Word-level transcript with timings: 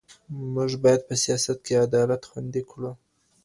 موږ 0.53 0.71
باید 0.83 1.01
په 1.07 1.15
سیاست 1.23 1.57
کي 1.65 1.73
عدالت 1.85 2.21
خوندي 2.29 2.61
کړو. 2.69 2.91